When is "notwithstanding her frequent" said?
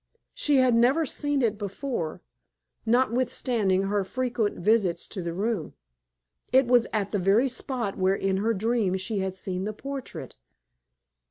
2.87-4.57